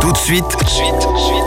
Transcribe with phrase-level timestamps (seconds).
[0.00, 0.44] Tout de suite,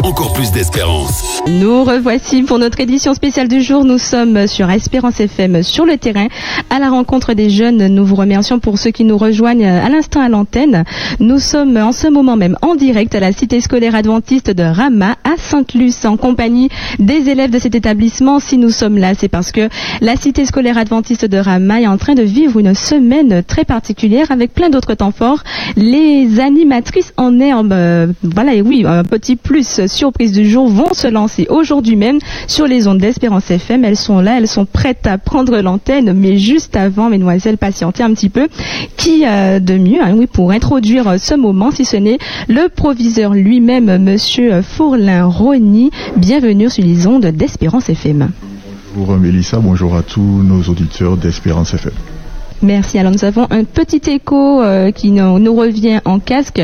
[0.04, 1.42] encore plus d'espérance.
[1.48, 3.86] Nous revoici pour notre édition spéciale du jour.
[3.86, 6.28] Nous sommes sur Espérance FM sur le terrain
[6.70, 7.88] à la rencontre des jeunes.
[7.88, 10.84] Nous vous remercions pour ceux qui nous rejoignent à l'instant à l'antenne.
[11.20, 15.16] Nous sommes en ce moment même en direct à la cité scolaire adventiste de Rama
[15.24, 16.70] à Sainte-Luce en compagnie
[17.00, 18.40] des élèves de cet établissement.
[18.40, 19.70] Si nous sommes là, c'est parce que
[20.02, 24.32] la cité scolaire adventiste de Rama est en train de vivre une semaine très particulière
[24.32, 25.44] avec plein d'autres temps forts.
[25.76, 28.08] Les animatrices en herbe, euh,
[28.38, 32.68] voilà, et oui, un petit plus surprise du jour vont se lancer aujourd'hui même sur
[32.68, 33.84] les ondes d'Espérance FM.
[33.84, 38.14] Elles sont là, elles sont prêtes à prendre l'antenne, mais juste avant, mesdemoiselles, patientez un
[38.14, 38.48] petit peu.
[38.96, 43.34] Qui euh, de mieux, hein, oui, pour introduire ce moment, si ce n'est le proviseur
[43.34, 45.90] lui-même, monsieur Fourlin Rony.
[46.16, 48.30] Bienvenue sur les ondes d'Espérance FM.
[48.96, 51.94] Bonjour Mélissa, bonjour à tous nos auditeurs d'Espérance FM.
[52.62, 52.98] Merci.
[52.98, 56.62] Alors nous avons un petit écho euh, qui nous, nous, revient en casque.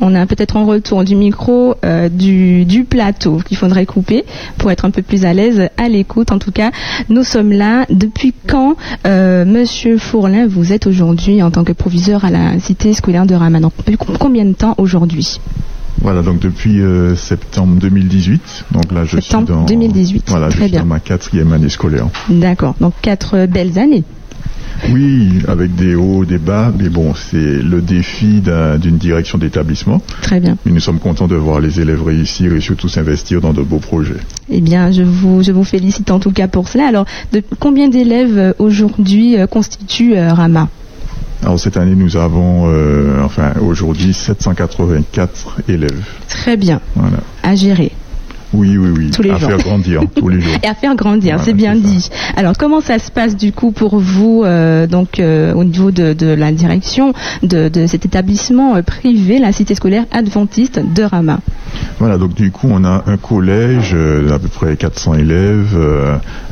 [0.00, 4.24] On a peut-être un retour du micro euh, du, du, plateau qu'il faudrait couper
[4.58, 6.32] pour être un peu plus à l'aise à l'écoute.
[6.32, 6.70] En tout cas,
[7.08, 7.84] nous sommes là.
[7.90, 12.92] Depuis quand, euh, Monsieur Fourlin, vous êtes aujourd'hui en tant que proviseur à la cité
[12.92, 13.70] scolaire de Ramadan
[14.18, 15.40] Combien de temps aujourd'hui?
[16.00, 18.64] Voilà, donc depuis euh, septembre 2018.
[18.72, 20.24] Donc là, je septembre suis dans 2018.
[20.28, 20.80] Voilà, Très je suis bien.
[20.80, 22.08] dans ma quatrième année scolaire.
[22.28, 22.74] D'accord.
[22.80, 24.04] Donc quatre belles années.
[24.90, 28.42] Oui, avec des hauts, des bas, mais bon, c'est le défi
[28.80, 30.00] d'une direction d'établissement.
[30.22, 30.56] Très bien.
[30.64, 33.78] Mais nous sommes contents de voir les élèves réussir et surtout s'investir dans de beaux
[33.78, 34.20] projets.
[34.50, 36.86] Eh bien, je vous, je vous félicite en tout cas pour cela.
[36.86, 40.68] Alors, de, combien d'élèves aujourd'hui euh, constituent euh, Rama?
[41.42, 46.02] Alors cette année, nous avons, euh, enfin aujourd'hui, 784 élèves.
[46.28, 46.80] Très bien.
[46.94, 47.18] Voilà.
[47.42, 47.92] À gérer.
[48.54, 49.10] Oui, oui, oui.
[49.10, 49.48] Tous les à jours.
[49.50, 50.52] faire grandir tous les jours.
[50.62, 51.80] Et à faire grandir, Voilà, c'est bien ça.
[51.80, 52.08] dit.
[52.36, 56.12] Alors, comment ça se passe du coup pour vous, euh, donc euh, au niveau de,
[56.12, 61.40] de la direction de, de cet établissement euh, privé, la cité scolaire adventiste de Rama?
[61.98, 65.76] Voilà, donc du coup, on a un collège euh, d'à peu près 400 élèves,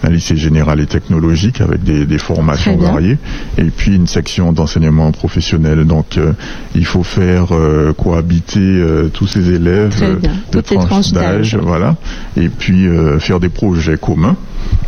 [0.02, 3.18] un lycée général et technologique avec des, des formations variées,
[3.58, 5.84] et puis une section d'enseignement professionnel.
[5.84, 6.18] Donc,
[6.74, 7.48] il faut faire
[7.96, 8.82] cohabiter
[9.12, 9.94] tous ces élèves
[10.52, 11.56] de tranches d'âge.
[11.60, 11.91] voilà,
[12.36, 14.36] et puis euh, faire des projets communs.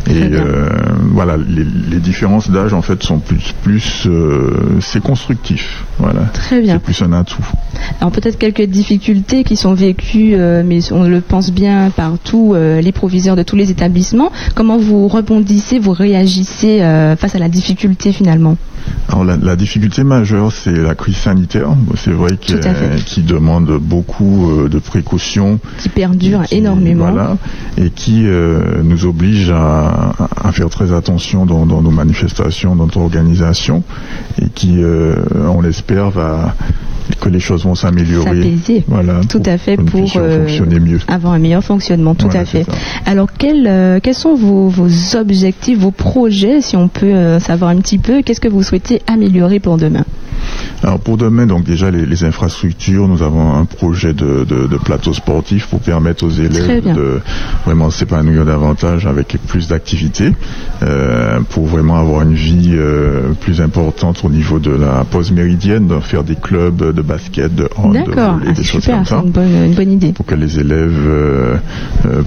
[0.06, 0.68] Et euh,
[1.12, 5.84] voilà, les, les différences d'âge en fait sont plus, plus, euh, c'est constructif.
[5.98, 6.74] Voilà, Très bien.
[6.74, 7.44] c'est plus un atout.
[8.00, 12.80] Alors peut-être quelques difficultés qui sont vécues, mais on le pense bien par tous euh,
[12.80, 14.30] les proviseurs de tous les établissements.
[14.54, 16.78] Comment vous rebondissez, vous réagissez
[17.18, 18.56] face à la difficulté finalement?
[19.08, 21.68] Alors la, la difficulté majeure, c'est la crise sanitaire.
[21.96, 25.58] C'est vrai qu'elle- qui demande beaucoup euh, de précautions.
[25.78, 27.36] qui perdure qui- énormément Voilà,
[27.78, 30.12] et qui euh, nous oblige à,
[30.42, 33.82] à faire très attention dans, dans nos manifestations, dans notre organisation,
[34.40, 35.16] et qui, euh,
[35.48, 36.54] on l'espère, va
[37.20, 38.54] que les choses vont s'améliorer.
[38.88, 40.98] Voilà, Tout à fait pour fonctionner mieux.
[41.06, 42.64] avoir un meilleur fonctionnement, tout Voilà, à fait.
[43.04, 47.98] Alors quels, quels sont vos, vos objectifs, vos projets, si on peut savoir un petit
[47.98, 48.73] peu, qu'est-ce que vous souhaitez
[49.06, 50.04] améliorer pour demain
[50.82, 54.76] Alors pour demain, donc déjà les, les infrastructures, nous avons un projet de, de, de
[54.76, 57.20] plateau sportif pour permettre aux élèves de
[57.64, 60.32] vraiment s'épanouir davantage avec plus d'activités,
[60.82, 65.86] euh, pour vraiment avoir une vie euh, plus importante au niveau de la pause méridienne,
[65.86, 68.96] de faire des clubs de basket, de hand, de volley, ah, des c'est choses super,
[68.96, 69.22] comme ça.
[69.24, 70.12] une bonne, une bonne idée.
[70.12, 71.56] Pour que les élèves euh,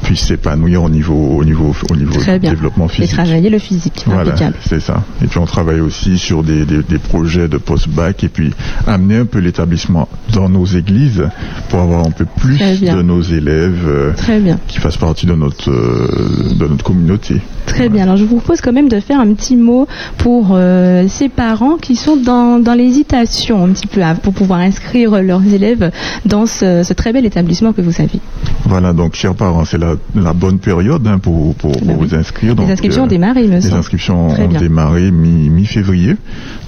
[0.03, 2.49] puissent s'épanouir au niveau, au niveau, au niveau Très du bien.
[2.51, 3.11] développement Et physique.
[3.13, 5.03] travailler le physique, Voilà, c'est ça.
[5.23, 8.51] Et puis on travaille aussi sur des, des, des projets de post-bac et puis
[8.85, 11.23] amener un peu l'établissement dans nos églises
[11.69, 14.59] pour avoir un peu plus de nos élèves euh, Très bien.
[14.67, 17.41] qui fassent partie de notre, euh, de notre communauté.
[17.65, 18.03] Très bien.
[18.03, 19.87] Alors je vous propose quand même de faire un petit mot
[20.17, 24.59] pour euh, ces parents qui sont dans, dans l'hésitation un petit peu à- pour pouvoir
[24.59, 25.91] inscrire leurs élèves
[26.25, 28.19] dans ce, ce très bel établissement que vous avez.
[28.65, 32.07] Voilà, donc chers parents, c'est la, la bonne période hein, pour, pour, pour Ben oui.
[32.09, 32.55] vous inscrire.
[32.55, 33.77] Donc, Les inscriptions ont démarré, me Les semble.
[33.79, 36.15] inscriptions ont démarré mi- mi-février.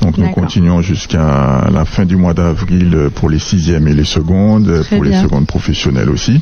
[0.01, 4.03] Donc nous continuons jusqu'à la fin du mois d'avril euh, pour les sixièmes et les
[4.05, 5.17] secondes, Très pour bien.
[5.17, 6.41] les secondes professionnelles aussi.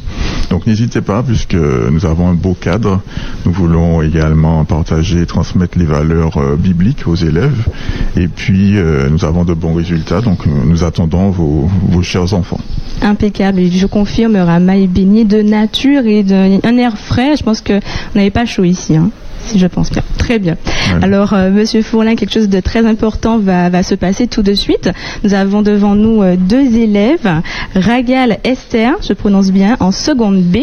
[0.50, 3.02] Donc n'hésitez pas puisque nous avons un beau cadre.
[3.46, 7.68] Nous voulons également partager, transmettre les valeurs euh, bibliques aux élèves.
[8.16, 10.22] Et puis euh, nous avons de bons résultats.
[10.22, 12.60] Donc nous attendons vos, vos chers enfants.
[13.02, 13.60] Impeccable.
[13.60, 17.36] Et je confirme, Rama est baigné de nature et d'un air frais.
[17.38, 18.96] Je pense que on n'avait pas chaud ici.
[18.96, 19.10] hein.
[19.46, 20.04] Si je pense bien.
[20.18, 20.58] Très bien.
[21.02, 24.54] Alors, euh, Monsieur Fourlin, quelque chose de très important va, va se passer tout de
[24.54, 24.90] suite.
[25.24, 27.42] Nous avons devant nous euh, deux élèves,
[27.76, 30.58] Ragal Esther, je prononce bien, en seconde B.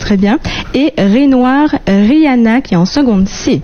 [0.00, 0.38] Très bien.
[0.74, 3.62] Et Renoir Rihanna, qui est en seconde C.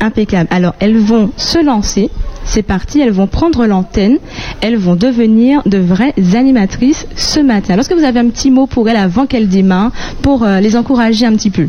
[0.00, 0.48] Impeccable.
[0.50, 2.10] Alors, elles vont se lancer.
[2.44, 4.18] c'est parti, elles vont prendre l'antenne,
[4.60, 7.78] elles vont devenir de vraies animatrices ce matin.
[7.78, 9.92] Est-ce que vous avez un petit mot pour elles avant qu'elles démarrent,
[10.22, 11.68] pour euh, les encourager un petit peu?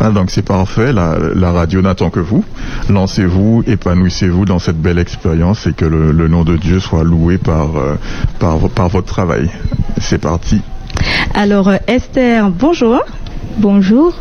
[0.00, 2.44] Ah, donc c'est parfait, la, radio n'attend que vous.
[2.90, 7.76] Lancez-vous, épanouissez-vous dans cette belle expérience et que le, nom de Dieu soit loué par,
[7.76, 7.96] euh,
[8.38, 9.50] par, par votre travail.
[9.98, 10.60] C'est parti.
[11.34, 13.00] Alors euh, Esther, bonjour.
[13.58, 14.14] Bonjour.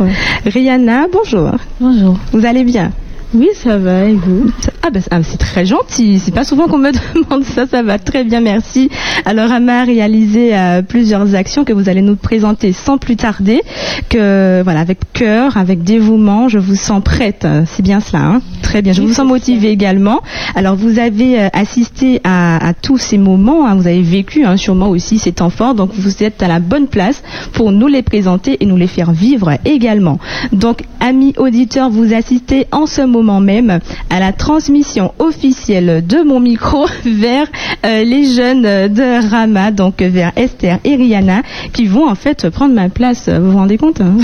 [0.46, 1.52] Rihanna, bonjour.
[1.80, 2.18] Bonjour.
[2.32, 2.92] Vous allez bien?
[3.34, 4.52] Oui, ça va, et vous
[4.88, 6.20] ah, ben, ah, c'est très gentil.
[6.20, 7.66] C'est pas souvent qu'on me demande ça.
[7.66, 8.92] Ça va très bien, merci.
[9.26, 13.62] Alors, Ama a réalisé euh, plusieurs actions que vous allez nous présenter sans plus tarder.
[14.10, 17.48] Que voilà, avec cœur, avec dévouement, je vous sens prête.
[17.66, 18.94] C'est bien cela, hein Très bien.
[18.94, 20.22] Je vous sens motivée également.
[20.54, 23.66] Alors, vous avez euh, assisté à, tous ces moments.
[23.66, 23.76] Hein.
[23.76, 25.74] Vous avez vécu hein, sûrement aussi ces temps forts.
[25.74, 27.24] Donc, vous êtes à la bonne place
[27.54, 30.20] pour nous les présenter et nous les faire vivre également.
[30.52, 33.80] Donc, amis auditeurs, vous assistez en ce moment même
[34.10, 37.48] à la transmission officielle de mon micro vers
[37.86, 41.42] euh, les jeunes de Rama, donc vers Esther et Rihanna,
[41.74, 43.30] qui vont en fait prendre ma place.
[43.30, 44.18] Vous vous rendez compte hein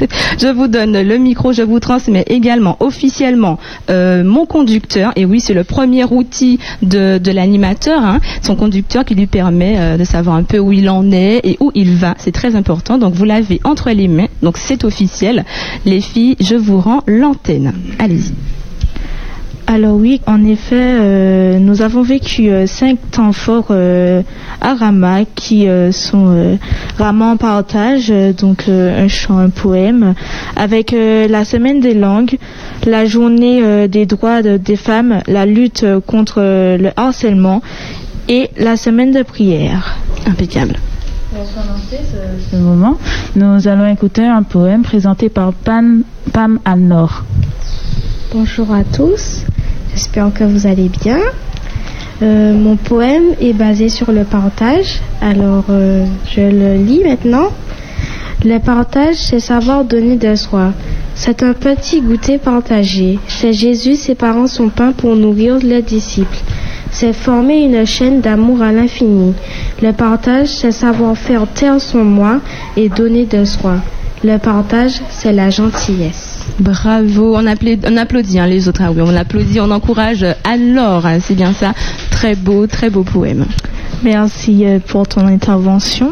[0.40, 3.58] Je vous donne le micro, je vous transmets également officiellement
[3.90, 5.12] euh, mon conducteur.
[5.16, 9.96] Et oui, c'est le premier outil de, l'animateur, hein, son conducteur qui lui permet euh,
[9.96, 12.14] de savoir un peu où il en est et où il va.
[12.18, 12.98] C'est très important.
[12.98, 14.28] Donc vous l'avez entre les mains.
[14.42, 15.44] Donc c'est officiel.
[15.84, 17.72] Les filles, je vous rends l'antenne.
[17.98, 18.33] Allez-y.
[19.66, 24.22] Alors oui, en effet, euh, nous avons vécu euh, cinq temps forts euh,
[24.60, 26.58] à Rama qui sont
[26.98, 30.14] Rama en partage, donc un chant, un poème,
[30.56, 32.38] avec la semaine des langues,
[32.86, 37.60] la journée des droits des femmes, la lutte contre le harcèlement
[38.28, 39.98] et la semaine de prière.
[40.26, 40.76] Impeccable.
[41.30, 41.98] Pour commencer
[42.50, 42.96] ce, moment,
[43.36, 46.58] nous allons écouter un poème présenté par Pam, Pam.
[48.36, 49.44] Bonjour à tous.
[49.92, 51.20] J'espère que vous allez bien.
[52.20, 54.98] Euh, mon poème est basé sur le partage.
[55.20, 56.04] Alors, euh,
[56.34, 57.50] je le lis maintenant.
[58.44, 60.72] Le partage, c'est savoir donner de soi.
[61.14, 63.20] C'est un petit goûter partagé.
[63.28, 66.38] C'est Jésus séparant son pain pour nourrir les disciples.
[66.90, 69.32] C'est former une chaîne d'amour à l'infini.
[69.80, 72.40] Le partage, c'est savoir faire taire son moi
[72.76, 73.76] et donner de soi.
[74.24, 76.43] Le partage, c'est la gentillesse.
[76.60, 78.82] Bravo, on, applaudit, hein, les autres.
[78.84, 81.74] Ah oui, on applaudit, on encourage alors, hein, c'est bien ça.
[82.10, 83.44] Très beau, très beau poème.
[84.04, 86.10] Merci euh, pour ton intervention.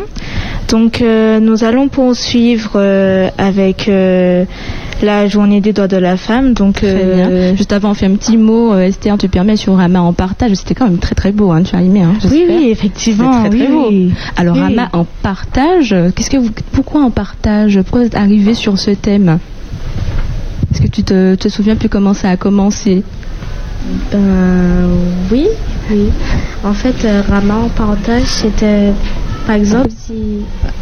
[0.68, 3.90] Donc, euh, nous allons poursuivre euh, avec
[5.02, 6.54] la journée des droits de la femme.
[6.54, 6.84] Donc,
[7.54, 8.76] Juste avant, on fait un petit mot.
[8.76, 10.54] Esther, tu permets sur Rama en partage.
[10.54, 11.52] C'était quand même très très beau.
[11.52, 12.02] Hein, tu as aimé.
[12.30, 13.42] oui, oui, effectivement.
[13.42, 13.92] Très, très beau.
[14.36, 15.94] Alors, Rama en partage.
[16.16, 17.80] Qu'est-ce que vous, pourquoi en partage?
[17.82, 19.38] Pourquoi vous êtes arrivé sur ce thème?
[20.72, 23.02] Est-ce que tu te, souviens plus comment ça a commencé
[24.10, 24.88] Ben
[25.30, 25.46] oui,
[25.90, 26.08] oui.
[26.64, 28.92] En fait, euh, Rama en partage, c'était
[29.46, 30.38] par exemple si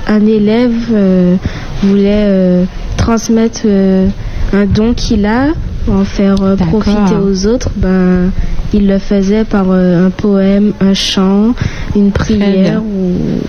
[0.07, 1.37] un élève euh,
[1.83, 2.67] voulait
[2.97, 5.49] transmettre un don qu'il a,
[5.89, 8.31] en faire profiter aux autres, ben
[8.73, 11.55] il le faisait par un poème, un chant,
[11.97, 13.41] une prière ou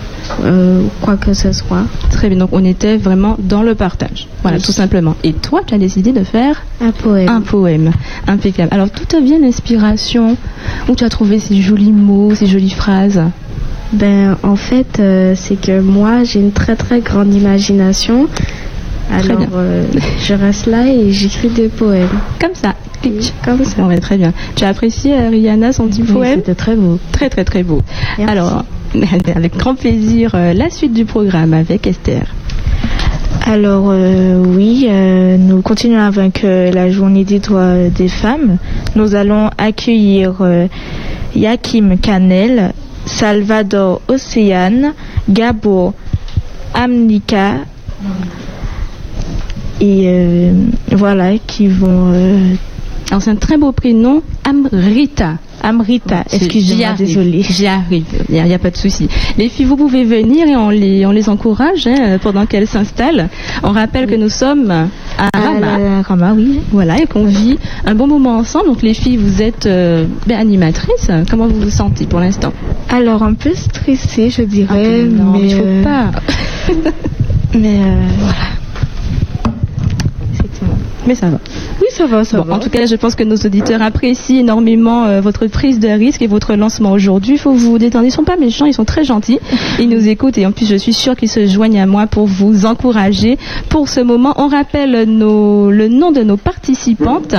[0.44, 1.84] euh, quoi que ce soit.
[2.10, 4.28] Très bien, donc on était vraiment dans le partage.
[4.42, 5.16] Voilà, tout simplement.
[5.24, 7.30] Et toi, tu as décidé de faire un poème.
[7.30, 7.92] Un poème.
[8.28, 8.70] Impeccable.
[8.72, 10.38] Alors, d'où te vient l'inspiration?
[10.90, 13.22] Où tu as trouvé ces jolis mots, ces jolies phrases?
[13.94, 18.28] Ben, en fait, euh, c'est que moi, j'ai une très très grande imagination.
[19.12, 19.84] Alors, euh,
[20.24, 22.08] je reste là et j'écris des poèmes.
[22.40, 22.76] Comme ça.
[23.44, 23.84] comme ça.
[23.84, 24.34] Ouais, très bien.
[24.56, 27.00] Tu as apprécié, Rihanna, son petit poème C'était très beau.
[27.12, 27.82] Très, très, très beau.
[28.28, 28.64] Alors,
[29.36, 32.24] avec grand plaisir euh, la suite du programme avec Esther.
[33.46, 38.58] Alors euh, oui, euh, nous continuons avec la journée des droits des femmes.
[38.96, 40.42] Nous allons accueillir
[41.36, 42.74] Yakim Canel,
[43.06, 44.94] Salvador Océane,
[45.30, 45.94] Gabo
[46.74, 47.56] Amnika
[49.82, 50.52] et
[50.92, 52.14] voilà qui vont.
[53.10, 55.34] Alors c'est un très beau prénom, Amrita.
[55.64, 57.44] Amrita, excusez-moi, désolée.
[57.44, 59.08] J'y arrive, il n'y a, pas de souci.
[59.38, 63.30] Les filles, vous pouvez venir et on les, on les encourage hein, pendant qu'elles s'installent.
[63.64, 66.02] On rappelle que nous sommes à Rama.
[66.02, 66.62] Rama, oui.
[66.72, 68.68] Voilà, et qu'on vit un bon moment ensemble.
[68.68, 71.12] Donc les filles, vous êtes euh, ben, animatrices.
[71.30, 72.54] Comment vous vous sentez pour l'instant?
[72.90, 75.02] Alors, un peu stressée, je dirais.
[75.04, 76.12] Ah, non, mais, il ne faut euh, pas.
[77.54, 78.61] mais euh, voilà.
[81.08, 81.40] Mais ça va.
[81.82, 82.54] Oui, ça va, ça va.
[82.56, 86.22] En tout cas, je pense que nos auditeurs apprécient énormément euh, votre prise de risque
[86.22, 87.34] et votre lancement aujourd'hui.
[87.34, 88.06] Il faut vous détendre.
[88.06, 89.40] Ils ne sont pas méchants, ils sont très gentils.
[89.80, 92.28] Ils nous écoutent et en plus, je suis sûre qu'ils se joignent à moi pour
[92.28, 93.38] vous encourager
[93.70, 94.34] pour ce moment.
[94.38, 97.36] On rappelle le nom de nos participantes.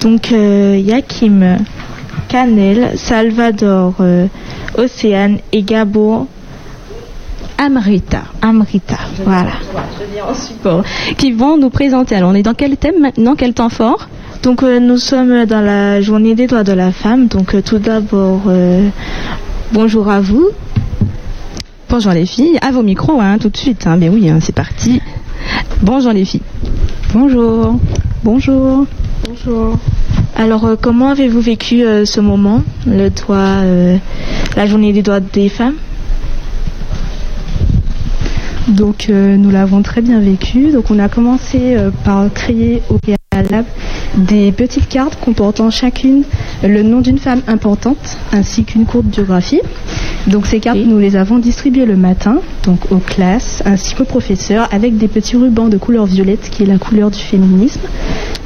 [0.00, 1.58] Donc, euh, Yakim
[2.28, 4.26] Canel, Salvador, euh,
[4.78, 6.28] Océane et Gabo
[7.60, 8.22] Amrita.
[8.40, 8.96] Amrita.
[9.22, 9.52] Voilà.
[10.32, 10.82] support.
[11.18, 12.14] Qui vont nous présenter.
[12.16, 13.34] Alors, on est dans quel thème maintenant?
[13.36, 14.08] Quel temps fort?
[14.42, 17.26] Donc, euh, nous sommes dans la journée des droits de la femme.
[17.26, 18.88] Donc, euh, tout d'abord, euh,
[19.72, 20.48] bonjour à vous.
[21.90, 22.58] Bonjour les filles.
[22.62, 23.86] À vos micros, hein, tout de suite.
[23.86, 23.96] Hein.
[23.98, 25.02] Mais oui, hein, c'est parti.
[25.82, 26.40] Bonjour les filles.
[27.12, 27.78] Bonjour.
[28.24, 28.86] Bonjour.
[29.28, 29.76] Bonjour.
[30.34, 33.98] Alors, euh, comment avez-vous vécu euh, ce moment, le droit, euh,
[34.56, 35.74] la journée des droits des femmes?
[38.68, 40.70] Donc euh, nous l'avons très bien vécu.
[40.70, 43.19] Donc on a commencé euh, par créer préalable
[44.16, 46.24] des petites cartes comportant chacune
[46.64, 49.60] le nom d'une femme importante ainsi qu'une courte biographie.
[50.26, 50.86] Donc ces cartes, Oui.
[50.86, 55.36] nous les avons distribuées le matin, donc aux classes ainsi qu'aux professeurs avec des petits
[55.36, 57.80] rubans de couleur violette qui est la couleur du féminisme.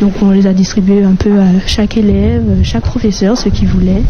[0.01, 4.03] Donc on les a distribués un peu à chaque élève, chaque professeur, ceux qui voulaient.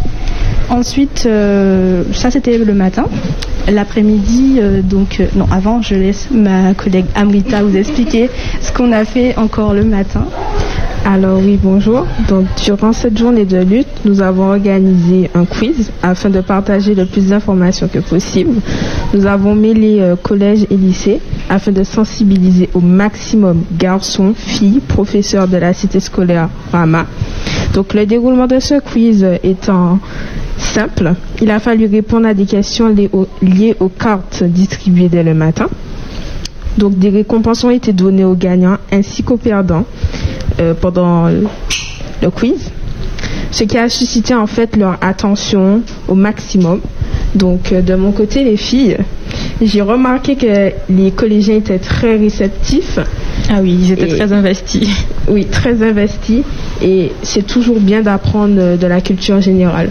[0.70, 3.04] Ensuite, euh, ça c'était le matin.
[3.70, 8.28] L'après-midi, euh, donc, euh, non, avant, je laisse ma collègue Amrita vous expliquer
[8.60, 10.26] ce qu'on a fait encore le matin.
[11.06, 12.06] Alors oui, bonjour.
[12.28, 17.04] Donc durant cette journée de lutte, nous avons organisé un quiz afin de partager le
[17.04, 18.54] plus d'informations que possible.
[19.12, 25.46] Nous avons mêlé euh, collège et lycée afin de sensibiliser au maximum garçons, filles, professeurs
[25.46, 27.04] de la cité scolaire Rama.
[27.74, 29.98] Donc le déroulement de ce quiz étant
[30.56, 31.12] simple,
[31.42, 32.88] il a fallu répondre à des questions
[33.42, 35.66] liées aux cartes distribuées dès le matin.
[36.78, 39.84] Donc des récompenses ont été données aux gagnants ainsi qu'aux perdants
[40.60, 42.70] euh, pendant le quiz,
[43.50, 46.80] ce qui a suscité en fait leur attention au maximum.
[47.34, 48.96] Donc euh, de mon côté, les filles,
[49.60, 52.98] j'ai remarqué que les collégiens étaient très réceptifs.
[53.50, 54.88] Ah oui, ils étaient Et- très investis.
[55.28, 56.42] Oui, très investis.
[56.82, 59.90] Et c'est toujours bien d'apprendre euh, de la culture générale.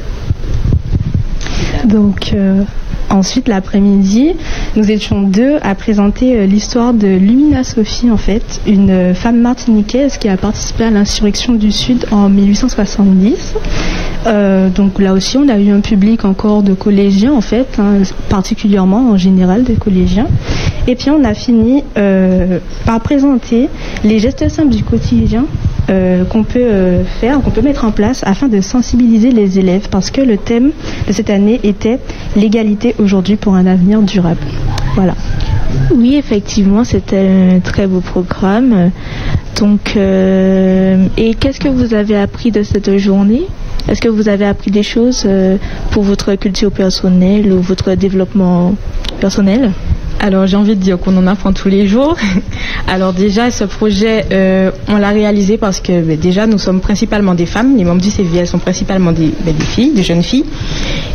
[1.85, 2.63] Donc euh,
[3.13, 4.33] ensuite, l'après-midi,
[4.75, 9.39] nous étions deux à présenter euh, l'histoire de Lumina Sophie, en fait, une euh, femme
[9.39, 13.55] martiniquaise qui a participé à l'insurrection du Sud en 1870.
[14.25, 18.03] Euh, donc là aussi, on a eu un public encore de collégiens, en fait, hein,
[18.29, 20.27] particulièrement en général des collégiens.
[20.87, 23.69] Et puis on a fini euh, par présenter
[24.03, 25.45] les gestes simples du quotidien
[25.89, 30.11] euh, qu'on peut faire, qu'on peut mettre en place afin de sensibiliser les élèves parce
[30.11, 30.71] que le thème
[31.07, 31.99] de cette année était
[32.35, 34.41] l'égalité aujourd'hui pour un avenir durable.
[34.95, 35.15] Voilà.
[35.95, 38.91] Oui, effectivement, c'était un très beau programme.
[39.59, 43.43] Donc, et qu'est-ce que vous avez appris de cette journée?
[43.89, 45.57] Est-ce que vous avez appris des choses euh,
[45.91, 48.75] pour votre culture personnelle ou votre développement
[49.19, 49.71] personnel?
[50.19, 52.15] Alors j'ai envie de dire qu'on en apprend tous les jours.
[52.87, 57.33] Alors déjà ce projet euh, on l'a réalisé parce que ben, déjà nous sommes principalement
[57.33, 60.45] des femmes, les membres du CVL sont principalement des, ben, des filles, des jeunes filles.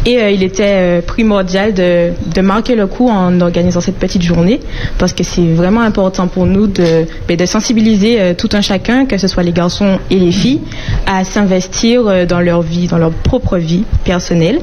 [0.05, 4.61] Et euh, il était euh, primordial de, marquer le coup en organisant cette petite journée
[4.99, 9.27] parce que c'est vraiment important pour nous de, ben, sensibiliser tout un chacun, que ce
[9.27, 10.61] soit les garçons et les filles,
[11.07, 14.61] à s'investir dans leur vie, dans leur propre vie personnelle.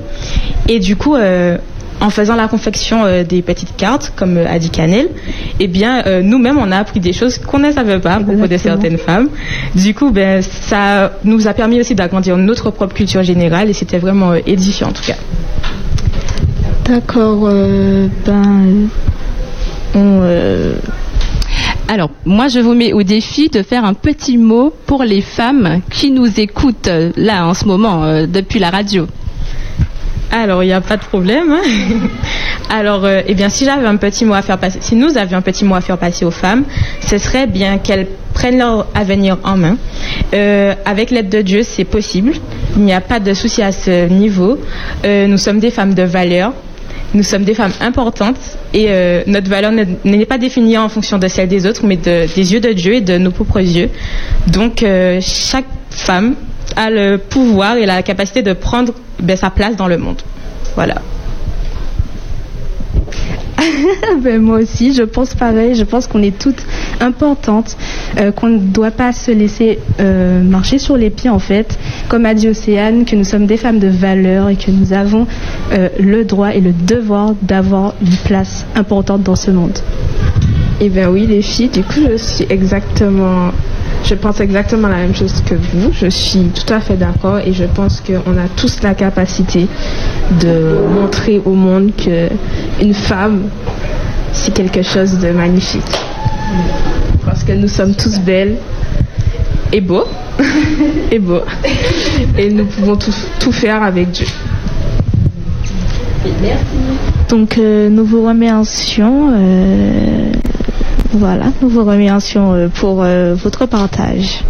[0.69, 1.15] Et du coup,
[2.01, 5.09] en faisant la confection euh, des petites cartes, comme euh, a dit Canel,
[5.59, 8.47] eh bien, euh, nous-mêmes, on a appris des choses qu'on ne savait pas à propos
[8.47, 9.29] de certaines femmes.
[9.75, 13.99] Du coup, ben, ça nous a permis aussi d'agrandir notre propre culture générale et c'était
[13.99, 15.15] vraiment euh, édifiant en tout cas.
[16.85, 18.87] D'accord, euh, ben,
[19.95, 20.75] on, euh,
[21.87, 25.81] Alors, moi, je vous mets au défi de faire un petit mot pour les femmes
[25.89, 29.07] qui nous écoutent là en ce moment euh, depuis la radio.
[30.31, 31.51] Alors, il n'y a pas de problème.
[31.51, 31.61] hein.
[32.69, 35.37] Alors, euh, eh bien, si j'avais un petit mot à faire passer, si nous avions
[35.37, 36.63] un petit mot à faire passer aux femmes,
[37.05, 39.77] ce serait bien qu'elles prennent leur avenir en main.
[40.33, 42.33] Euh, avec l'aide de Dieu, c'est possible.
[42.75, 44.59] Il n'y a pas de souci à ce niveau.
[45.05, 46.51] Euh, nous sommes des femmes de valeur.
[47.13, 48.35] Nous sommes des femmes importantes
[48.73, 48.89] et
[49.27, 52.59] notre valeur n'est- pas définie en fonction de celle des autres, mais de- des yeux
[52.59, 53.89] de Dieu et de nos propres yeux.
[54.47, 54.83] Donc,
[55.21, 56.33] chaque femme
[56.75, 60.21] a le pouvoir et la capacité de prendre ben, sa place dans le monde.
[60.75, 60.95] Voilà.
[64.21, 65.75] Ben, moi aussi, je pense pareil.
[65.75, 66.63] Je pense qu'on est toutes
[66.99, 67.77] importantes,
[68.17, 71.77] euh, qu'on ne doit pas se laisser euh, marcher sur les pieds en fait.
[72.07, 75.27] Comme a dit Océane, que nous sommes des femmes de valeur et que nous avons
[75.71, 79.79] euh, le droit et le devoir d'avoir une place importante dans ce monde.
[80.81, 83.51] Eh bien oui, les filles, du coup, je suis exactement,
[84.03, 85.91] je pense exactement la même chose que vous.
[85.93, 89.67] Je suis tout à fait d'accord et je pense qu'on a tous la capacité
[90.41, 92.27] de montrer au monde que
[92.81, 93.43] une femme,
[94.33, 95.81] c'est quelque chose de magnifique.
[97.23, 98.57] Parce que nous sommes tous belles
[99.71, 100.03] est beau.
[101.11, 101.39] est beau.
[102.37, 104.27] Et nous pouvons tout, tout faire avec Dieu.
[106.41, 106.63] Merci.
[107.29, 109.31] Donc euh, nous vous remercions.
[109.33, 110.24] Euh,
[111.17, 114.43] voilà, nous vous remercions euh, pour euh, votre partage.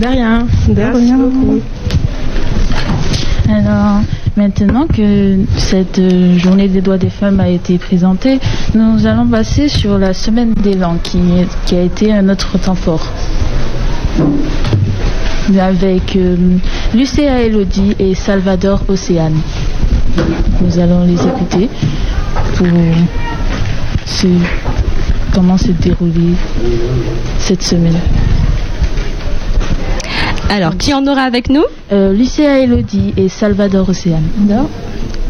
[0.00, 0.46] De rien.
[0.68, 1.16] De Merci rien.
[1.16, 1.60] beaucoup.
[3.48, 4.00] Alors,
[4.36, 8.38] maintenant que cette euh, journée des droits des femmes a été présentée,
[8.74, 11.20] nous allons passer sur la semaine des langues qui,
[11.74, 13.06] a été un autre temps fort.
[15.60, 16.36] Avec euh,
[16.94, 19.36] Lucéa Elodie et Salvador Océane.
[20.60, 21.68] Nous allons les écouter
[22.56, 22.66] pour
[24.06, 24.26] ce-
[25.36, 26.32] comment s'est déroulée
[27.38, 27.98] cette semaine.
[30.48, 31.64] Alors, qui en aura avec nous?
[31.92, 34.24] Euh, Lucéa Elodie et Salvador Océane.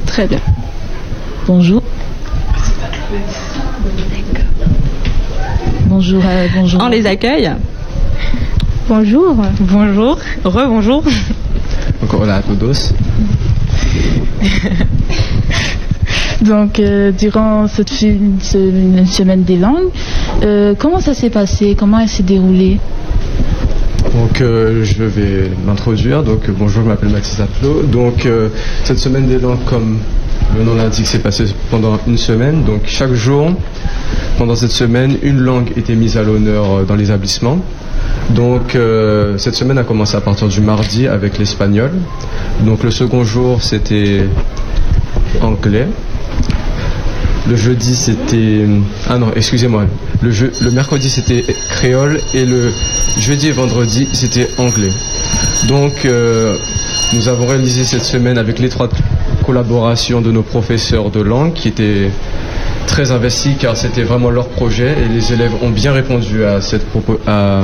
[0.06, 0.38] Très bien.
[1.48, 1.82] Bonjour.
[5.86, 6.80] Bonjour, euh, bonjour.
[6.84, 7.50] On les accueille.
[8.88, 9.34] Bonjour.
[9.58, 10.18] Bonjour.
[10.44, 11.02] Rebonjour.
[12.04, 12.92] Encore là à todos.
[16.46, 19.90] Donc, euh, durant cette semaine des langues,
[20.44, 21.74] euh, comment ça s'est passé?
[21.76, 22.78] Comment elle s'est déroulée?
[24.14, 26.22] Donc euh, je vais m'introduire.
[26.22, 27.82] Donc bonjour, je m'appelle Mathis Aplot.
[27.82, 28.26] Donc
[28.84, 29.98] cette semaine des langues, comme
[30.56, 32.62] le nom l'indique, s'est passée pendant une semaine.
[32.64, 33.50] Donc chaque jour,
[34.38, 37.58] pendant cette semaine, une langue était mise à l'honneur dans l'établissement.
[38.30, 38.78] Donc
[39.36, 41.90] cette semaine a commencé à partir du mardi avec l'espagnol.
[42.64, 44.24] Donc le second jour c'était
[45.42, 45.88] anglais.
[47.48, 48.66] Le jeudi c'était
[49.08, 49.84] ah non excusez-moi
[50.20, 52.72] le, jeu- le mercredi c'était créole et le
[53.20, 54.90] jeudi et vendredi c'était anglais.
[55.68, 56.56] Donc euh,
[57.14, 58.92] nous avons réalisé cette semaine avec l'étroite
[59.44, 62.10] collaboration de nos professeurs de langue qui étaient
[62.88, 66.56] très investis car c'était vraiment leur projet et les élèves ont bien répondu à,
[67.26, 67.60] à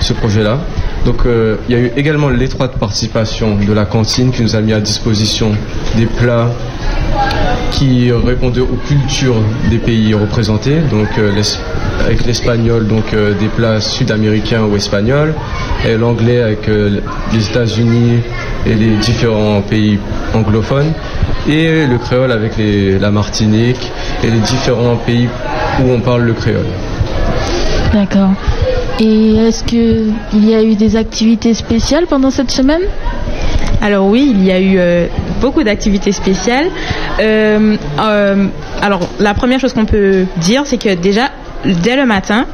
[0.00, 0.58] ce projet-là.
[1.04, 4.60] Donc euh, il y a eu également l'étroite participation de la cantine qui nous a
[4.60, 5.52] mis à disposition
[5.96, 6.50] des plats
[7.72, 9.36] qui répondaient aux cultures
[9.70, 11.32] des pays représentés, donc euh,
[12.04, 15.34] avec l'espagnol, donc euh, des plats sud-américains ou espagnols,
[15.86, 17.00] et l'anglais avec euh,
[17.32, 18.20] les États-Unis
[18.66, 19.98] et les différents pays
[20.34, 20.92] anglophones,
[21.48, 23.90] et le créole avec les- la Martinique
[24.22, 25.28] et les différents pays
[25.82, 26.66] où on parle le créole.
[27.94, 28.30] D'accord.
[29.00, 32.82] Et est-ce qu'il y a eu des activités spéciales pendant cette semaine?
[33.80, 35.06] Alors oui, il y a eu euh,
[35.40, 36.68] beaucoup d'activités spéciales.
[37.20, 38.46] Euh, euh,
[38.80, 41.30] alors la première chose qu'on peut dire, c'est que déjà
[41.64, 42.46] dès le matin,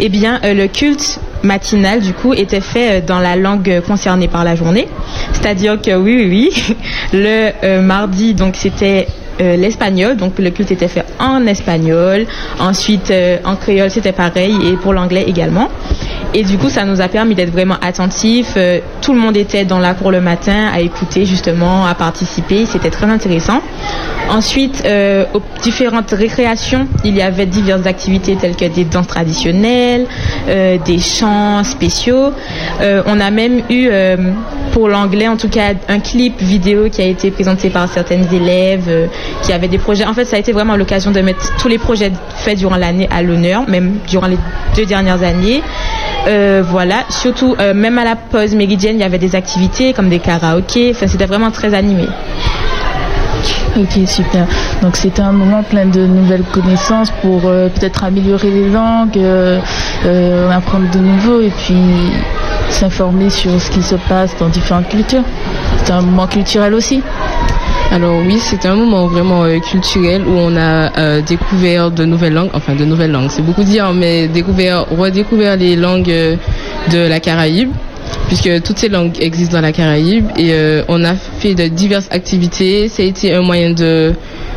[0.00, 4.44] eh bien euh, le culte matinal du coup était fait dans la langue concernée par
[4.44, 4.88] la journée.
[5.32, 6.76] C'est-à-dire que oui, oui, oui,
[7.12, 9.06] le mardi donc c'était
[9.38, 12.24] l'espagnol, donc le culte était fait en espagnol.
[12.58, 13.12] Ensuite,
[13.44, 15.68] en créole, c'était pareil, et pour l'anglais également.
[16.38, 18.52] Et du coup, ça nous a permis d'être vraiment attentifs.
[18.58, 22.66] Euh, tout le monde était dans la cour le matin à écouter justement, à participer.
[22.66, 23.62] C'était très intéressant.
[24.28, 30.04] Ensuite, euh, aux différentes récréations, il y avait diverses activités telles que des danses traditionnelles,
[30.46, 32.34] euh, des chants spéciaux.
[32.82, 33.88] On a même eu,
[34.72, 39.08] pour l'anglais en tout cas, un clip vidéo qui a été présenté par certaines élèves
[39.42, 40.04] qui avaient des projets.
[40.04, 43.08] En fait, ça a été vraiment l'occasion de mettre tous les projets faits durant l'année
[43.10, 44.38] à l'honneur, même durant les
[44.76, 45.62] deux dernières années.
[46.26, 50.08] Euh, voilà, surtout euh, même à la pause méridienne, il y avait des activités comme
[50.08, 50.92] des karaokés.
[50.94, 52.04] Enfin, c'était vraiment très animé.
[53.76, 54.46] Ok, super.
[54.82, 59.20] Donc c'était un moment plein de nouvelles connaissances pour euh, peut-être améliorer les langues,
[60.50, 61.76] apprendre de nouveau et puis
[62.70, 65.22] s'informer sur ce qui se passe dans différentes cultures.
[65.84, 67.02] C'est un moment culturel aussi.
[67.92, 72.34] Alors oui, c'était un moment vraiment euh, culturel où on a euh, découvert de nouvelles
[72.34, 76.36] langues, enfin de nouvelles langues, c'est beaucoup dire, mais découvert, redécouvert les langues euh,
[76.90, 77.70] de la Caraïbe,
[78.26, 80.52] puisque toutes ces langues existent dans la Caraïbe, et
[80.88, 82.88] on a fait de diverses activités.
[82.88, 84.12] Ça a été un moyen de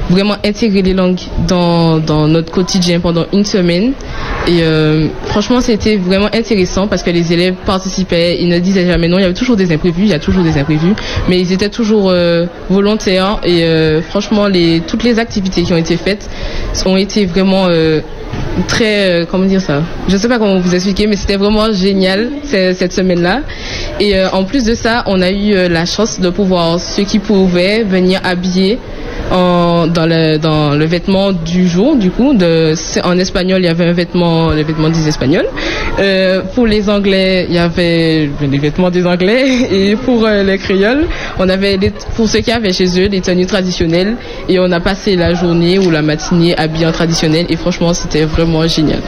[0.09, 3.93] vraiment intégrer les langues dans, dans notre quotidien pendant une semaine.
[4.47, 9.07] Et euh, franchement, c'était vraiment intéressant parce que les élèves participaient, ils ne disaient jamais
[9.07, 10.93] non, il y avait toujours des imprévus, il y a toujours des imprévus,
[11.27, 13.39] mais ils étaient toujours euh, volontaires.
[13.43, 16.29] Et euh, franchement, les, toutes les activités qui ont été faites
[16.85, 17.67] ont été vraiment
[18.67, 19.81] très, comment dire ça?
[20.07, 23.41] Je sais pas comment vous expliquer, mais c'était vraiment génial ce- cette semaine-là.
[23.99, 27.83] Et en plus de ça, on a eu la chance de pouvoir, ceux qui pouvaient,
[27.83, 28.79] venir habiller
[29.31, 32.33] en, dans, dans le vêtement du jour, du coup.
[33.03, 35.47] En espagnol, il y avait un vêtement, les vêtements des Espagnols.
[35.99, 39.67] Euh, pour les Anglais, il y avait les vêtements des Anglais.
[39.71, 41.07] Et pour euh, les Créoles,
[41.37, 41.77] on avait,
[42.15, 44.15] pour ceux qui avaient chez eux, les tenues traditionnelles.
[44.47, 47.45] Et on a passé la journée ou la matinée habillés en traditionnel.
[47.49, 49.01] Et franchement, c'était vraiment génial.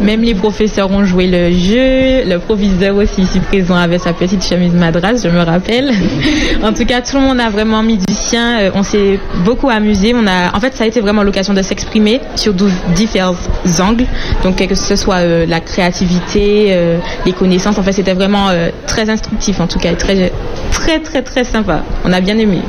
[0.00, 2.24] Même les professeurs ont joué le jeu.
[2.26, 5.90] Le proviseur aussi ici présent avait sa petite chemise madras, je me rappelle.
[6.62, 8.60] en tout cas, tout le monde a vraiment mis du sien.
[8.60, 10.14] Euh, on s'est beaucoup amusé.
[10.14, 12.54] On a, en fait, ça a été vraiment l'occasion de s'exprimer sur
[12.94, 13.34] différents
[13.78, 14.06] angles.
[14.42, 17.78] Donc, que ce soit euh, la créativité, euh, les connaissances.
[17.78, 18.48] En fait, c'était vraiment
[18.86, 20.32] très instructif, en tout cas, très,
[20.72, 21.82] très, très, très sympa.
[22.04, 22.60] On a bien aimé.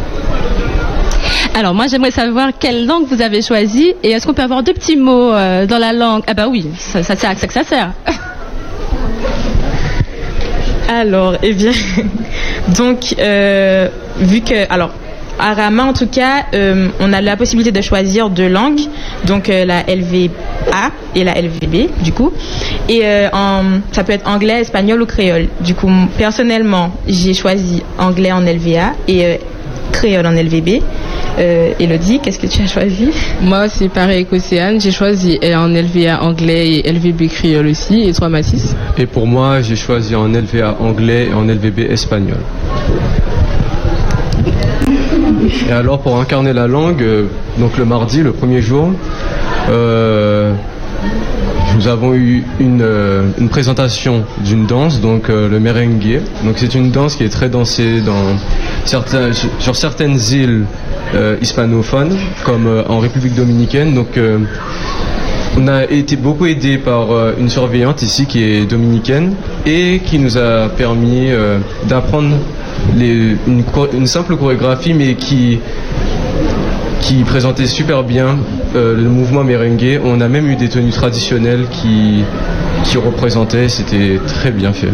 [1.54, 4.72] Alors moi j'aimerais savoir quelle langue vous avez choisi et est-ce qu'on peut avoir deux
[4.74, 6.24] petits mots euh, dans la langue?
[6.28, 7.92] Ah bah oui, ça, ça sert à ça que ça sert.
[10.88, 11.72] Alors, eh bien,
[12.78, 14.92] donc euh, vu que alors
[15.40, 18.82] à Rama, en tout cas, euh, on a la possibilité de choisir deux langues,
[19.26, 22.32] donc la LVA et la LVB, du coup.
[22.90, 23.02] Et
[23.92, 25.48] ça peut être anglais, espagnol ou créole.
[25.62, 29.40] Du coup, personnellement, j'ai choisi anglais en LVA et
[29.92, 30.84] créole en LVB.
[31.40, 33.10] Euh, Elodie, qu'est-ce que tu as choisi
[33.42, 34.80] Moi, c'est pareil qu'Océane.
[34.80, 38.04] J'ai choisi en LVA anglais et LVB créole aussi.
[38.04, 42.40] Et toi, Mathis Et pour moi, j'ai choisi en LVA anglais et en LVB espagnol.
[45.68, 47.26] Et alors, pour incarner la langue, euh,
[47.58, 48.92] donc le mardi, le premier jour,
[49.70, 50.54] euh,
[51.76, 56.22] nous avons eu une, euh, présentation d'une danse, donc euh, le merengue.
[56.44, 58.38] Donc c'est une danse qui est très dansée dans
[58.86, 60.66] sur certaines îles
[61.16, 63.94] euh, hispanophones, comme en République dominicaine.
[63.94, 64.20] Donc
[65.58, 67.08] on a été beaucoup aidé par
[67.38, 69.34] une surveillante ici qui est dominicaine
[69.66, 71.30] et qui nous a permis
[71.88, 72.38] d'apprendre
[72.98, 75.60] une, une simple chorégraphie mais qui
[77.02, 78.38] qui présentait super bien
[78.76, 80.00] euh, le mouvement merengue.
[80.04, 82.24] On a même eu des tenues traditionnelles qui,
[82.84, 84.92] qui représentaient, c'était très bien fait.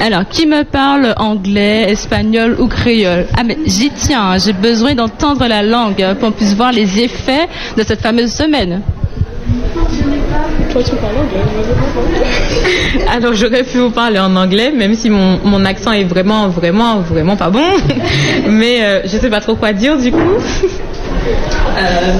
[0.00, 3.26] Alors, qui me parle anglais, espagnol ou créole?
[3.36, 4.38] Ah, mais j'y tiens, hein.
[4.38, 8.82] j'ai besoin d'entendre la langue pour qu'on puisse voir les effets de cette fameuse semaine.
[10.72, 15.64] Toi, tu parles anglais Alors, j'aurais pu vous parler en anglais, même si mon, mon,
[15.66, 17.60] accent est vraiment, vraiment, vraiment pas bon.
[18.48, 20.18] Mais je euh, je sais pas trop quoi dire du coup.
[21.78, 22.14] Euh,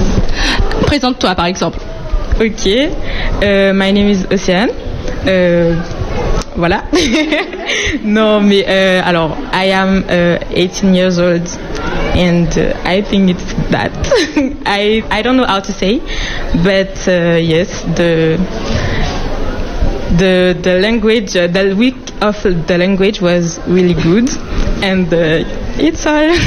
[0.85, 1.79] présente-toi, par exemple.
[2.39, 2.69] Ok.
[3.43, 4.69] Euh, my name is Océane.
[6.55, 6.83] voilà.
[8.03, 8.65] non, mais
[9.03, 10.03] alors, I am
[10.55, 11.41] 18 years old
[12.15, 13.91] and uh, I think it's that.
[14.65, 15.99] I I don't know how to say,
[16.63, 18.37] but uh, yes, the
[20.17, 24.29] the the language, uh, the week of the language was really good,
[24.81, 25.43] and uh,
[25.81, 26.33] it's all.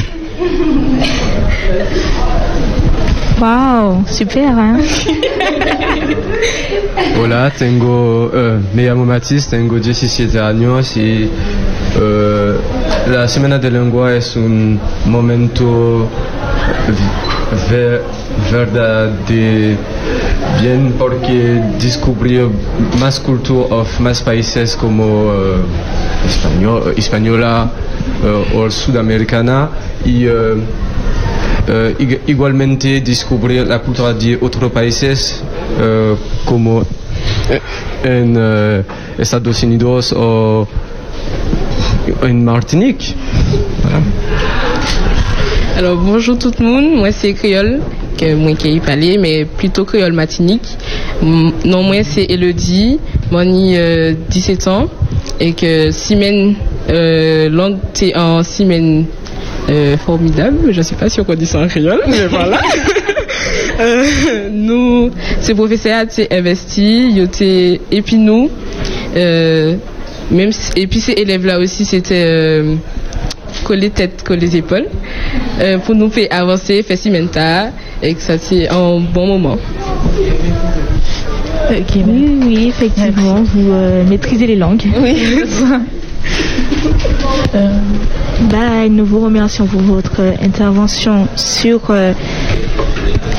[3.39, 4.81] Wow, super, hein?
[7.21, 11.29] Hola, tengo, uh, me llamo Matis, tengo 17 años y
[12.01, 12.57] uh,
[13.13, 16.09] la Semana de Lengua es un momento
[18.51, 19.77] verdad de
[20.61, 22.51] bien porque descubrió
[23.01, 25.65] más cultura of más países como uh,
[26.27, 27.71] español, española
[28.55, 29.71] o sudamericana
[30.05, 30.27] y
[31.67, 31.91] Uh,
[32.29, 35.43] igualmente descubrir la cultura de otros países
[35.81, 36.85] uh, como
[38.05, 38.85] en uh,
[39.19, 40.69] Estados Unidos o
[42.23, 43.17] en Martinique.
[43.83, 44.56] Voilà.
[45.77, 47.81] Alors bonjour tout le monde, moi c'est créole,
[48.17, 50.67] que moi qui parlé, mais plutôt créole Martinique.
[51.23, 52.99] Non, moi c'est Elodie,
[53.31, 54.89] moi j'ai 17 ans
[55.39, 56.55] et que semaine
[56.89, 59.05] euh, langue c'est en semaine
[59.69, 60.73] euh, formidable.
[60.73, 62.59] Je ne sais pas si on dit ça en créole, mais voilà.
[63.81, 65.11] euh, nous,
[65.43, 67.21] ces professeurs ont investi,
[67.91, 68.51] et puis nous,
[69.15, 69.77] euh,
[70.31, 72.77] même et puis ces élèves-là aussi, c'était euh,
[73.65, 74.87] coller tête, coller épaules,
[75.61, 77.71] euh, pour nous faire avancer, faire cimenta,
[78.03, 79.57] et que ça c'est un bon moment.
[81.71, 84.87] oui, oui, effectivement, vous euh, maîtrisez les langues.
[85.03, 85.17] Oui.
[87.55, 87.69] Euh,
[88.51, 92.13] bah, nous vous remercions pour votre intervention sur euh,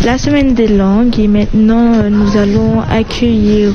[0.06, 3.74] la semaine des langues et maintenant euh, nous allons accueillir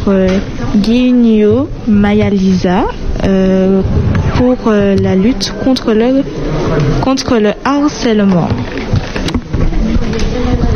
[0.77, 2.85] Guigno Maya Lisa
[4.43, 6.23] pour la lutte contre le,
[7.03, 8.49] contre le harcèlement.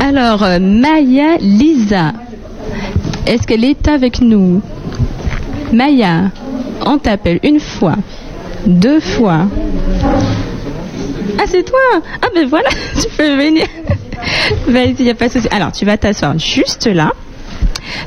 [0.01, 2.13] Alors, Maya Lisa,
[3.27, 4.63] est-ce qu'elle est avec nous?
[5.73, 6.31] Maya,
[6.85, 7.97] on t'appelle une fois,
[8.67, 9.47] deux fois.
[11.39, 11.79] Ah, c'est toi?
[12.23, 13.67] Ah, ben voilà, tu peux venir.
[14.69, 15.49] Vas-y, il n'y a pas de souci.
[15.51, 17.13] Alors, tu vas t'asseoir juste là.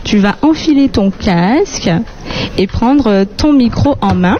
[0.04, 1.89] Tu vas enfiler ton casque
[2.58, 4.38] et prendre ton micro en main.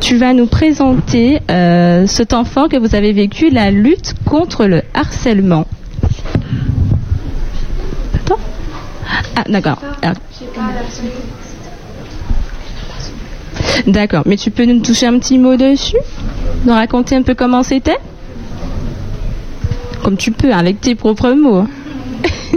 [0.00, 4.66] Tu vas nous présenter euh, ce temps fort que vous avez vécu, la lutte contre
[4.66, 5.66] le harcèlement.
[8.14, 8.38] Attends.
[9.36, 9.78] Ah, d'accord.
[13.86, 15.96] D'accord, mais tu peux nous toucher un petit mot dessus?
[16.64, 17.98] Nous raconter un peu comment c'était?
[20.02, 21.66] Comme tu peux, avec tes propres mots.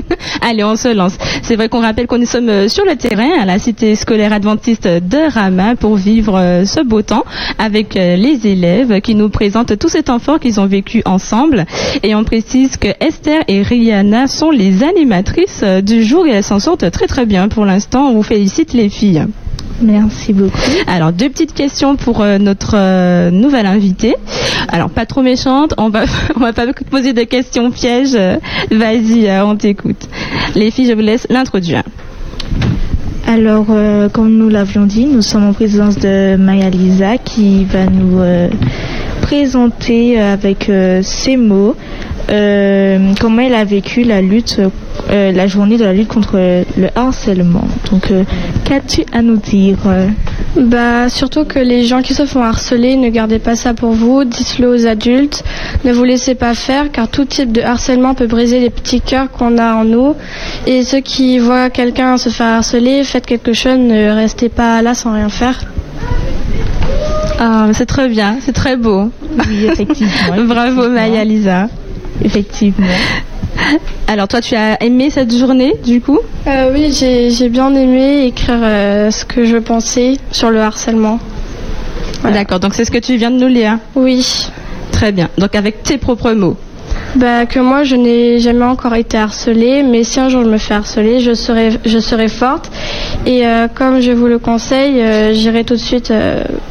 [0.42, 1.18] Allez, on se lance.
[1.42, 4.34] C'est vrai qu'on rappelle qu'on nous sommes euh, sur le terrain à la cité scolaire
[4.34, 7.26] adventiste de Rama pour vivre euh, ce beau temps
[7.58, 11.66] avec euh, les élèves qui nous présentent tout cet temps qu'ils ont vécu ensemble.
[12.04, 16.60] Et on précise que Esther et Rihanna sont les animatrices du jour et elles s'en
[16.60, 18.10] sortent très très bien pour l'instant.
[18.10, 19.26] On vous félicite les filles.
[19.82, 20.58] Merci beaucoup.
[20.88, 24.16] Alors, deux petites questions pour euh, notre euh, nouvelle invitée.
[24.70, 28.16] Alors, pas trop méchante, on va, on va pas poser de questions pièges.
[28.16, 28.38] Euh,
[28.72, 30.10] Vas-y, euh, on t'écoute.
[30.56, 31.84] Les filles, je vous laisse l'introduire.
[33.28, 37.86] Alors, euh, comme nous l'avions dit, nous sommes en présence de Maya Lisa qui va
[37.86, 38.48] nous euh,
[39.22, 41.76] présenter avec euh, ses mots
[42.30, 44.60] euh, comment elle a vécu la lutte,
[45.10, 47.68] euh, la journée de la lutte contre le harcèlement?
[47.92, 48.24] Donc, euh,
[48.66, 49.78] qu'as-tu à nous dire?
[50.58, 54.24] Bah surtout que les gens qui se font harceler, ne gardez pas ça pour vous,
[54.24, 55.44] dites-le aux adultes,
[55.86, 59.30] ne vous laissez pas faire car tout type de harcèlement peut briser les petits cœurs
[59.32, 60.16] qu'on a en nous.
[60.66, 64.96] Et ceux qui voient quelqu'un se faire harceler, faites quelque chose, ne restez pas là
[64.96, 65.60] sans rien faire.
[67.40, 69.12] Ah, c'est très bien, c'est très beau.
[69.48, 70.44] Oui, effectivement.
[70.48, 71.68] Bravo Maya Lisa.
[72.24, 72.88] Effectivement.
[74.08, 76.20] Alors toi, tu as aimé cette journée du coup?
[76.48, 81.20] Euh, oui, j'ai bien aimé écrire euh, ce que je pensais sur le harcèlement.
[82.24, 83.78] D'accord, donc c'est ce que tu viens de nous lire.
[83.96, 84.48] Oui.
[84.92, 86.56] Très bien, donc avec tes propres mots.
[87.16, 90.58] Bah, que moi je n'ai jamais encore été harcelée, mais si un jour je me
[90.58, 92.72] fais harceler, je serai, je serai forte.
[93.26, 95.04] Et euh, comme je vous le conseille,
[95.34, 96.14] j'irai tout de suite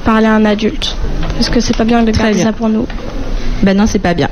[0.05, 0.97] parler à un adulte.
[1.35, 2.87] Parce que c'est pas bien de garder ça pour nous.
[3.63, 4.29] Ben non, c'est pas bien.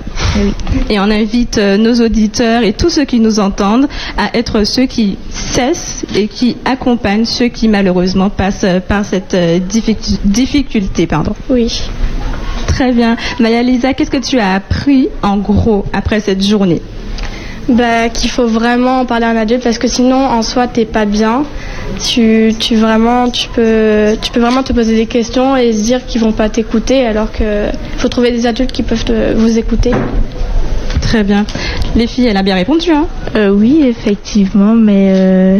[0.90, 4.86] Et on invite euh, nos auditeurs et tous ceux qui nous entendent à être ceux
[4.86, 11.06] qui cessent et qui accompagnent ceux qui malheureusement passent euh, par cette euh, difficu- difficulté.
[11.06, 11.34] Pardon.
[11.48, 11.82] Oui.
[12.66, 13.16] Très bien.
[13.40, 16.82] Maya Lisa, qu'est-ce que tu as appris en gros après cette journée?
[17.68, 20.84] Bah, qu'il faut vraiment en parler à un adulte parce que sinon en soi t'es
[20.84, 21.44] pas bien.
[22.06, 26.04] Tu, tu vraiment tu peux tu peux vraiment te poser des questions et se dire
[26.04, 29.92] qu'ils vont pas t'écouter alors que faut trouver des adultes qui peuvent te- vous écouter.
[31.00, 31.46] Très bien.
[31.96, 32.90] Les filles, elle a bien répondu.
[32.90, 35.58] Hein Euh, oui, effectivement, mais euh,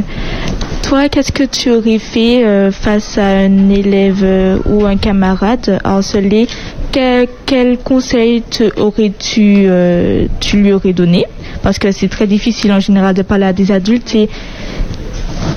[0.83, 5.81] toi, qu'est-ce que tu aurais fait euh, face à un élève euh, ou un camarade
[5.85, 6.47] harcelé
[6.95, 11.25] quel, quel conseil te aurais-tu euh, tu lui aurais donné?
[11.61, 14.29] Parce que c'est très difficile en général de parler à des adultes et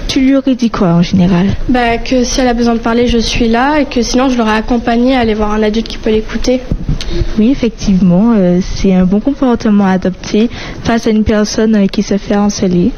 [0.08, 1.46] tu lui aurais dit quoi en général?
[1.70, 4.38] Bah, que si elle a besoin de parler, je suis là et que sinon je
[4.38, 6.60] l'aurais accompagnée à aller voir un adulte qui peut l'écouter.
[7.38, 10.50] Oui, effectivement, euh, c'est un bon comportement à adopter
[10.84, 12.92] face à une personne euh, qui se fait harceler.